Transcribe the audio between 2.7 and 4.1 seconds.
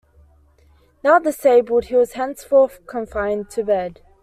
confined to bed.